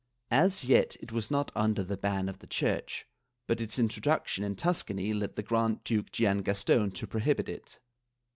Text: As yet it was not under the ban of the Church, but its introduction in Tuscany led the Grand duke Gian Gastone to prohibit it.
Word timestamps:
As 0.31 0.63
yet 0.63 0.97
it 0.99 1.11
was 1.11 1.29
not 1.29 1.51
under 1.55 1.83
the 1.83 1.95
ban 1.95 2.27
of 2.27 2.39
the 2.39 2.47
Church, 2.47 3.05
but 3.45 3.61
its 3.61 3.77
introduction 3.77 4.43
in 4.43 4.55
Tuscany 4.55 5.13
led 5.13 5.35
the 5.35 5.43
Grand 5.43 5.83
duke 5.83 6.11
Gian 6.11 6.41
Gastone 6.41 6.89
to 6.95 7.05
prohibit 7.05 7.47
it. 7.47 7.77